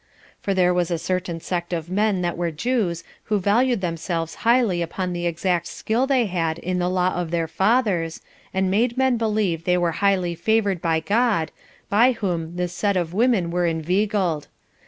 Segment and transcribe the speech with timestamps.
[0.41, 4.81] For there was a certain sect of men that were Jews, who valued themselves highly
[4.81, 8.19] upon the exact skill they had in the law of their fathers,
[8.51, 11.51] and made men believe they were highly favored by God,
[11.87, 14.47] by whom this set of women were inveigled.